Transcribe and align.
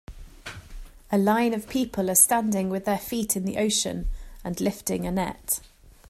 A 1.11 1.17
line 1.19 1.53
of 1.53 1.69
people 1.69 2.09
are 2.09 2.15
standing 2.15 2.69
with 2.69 2.85
their 2.85 2.97
feet 2.97 3.35
in 3.37 3.45
the 3.45 3.57
ocean 3.59 4.07
and 4.43 4.59
lifting 4.59 5.05
a 5.05 5.11
net. 5.11 5.59